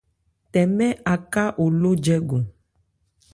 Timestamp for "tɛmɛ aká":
0.51-1.43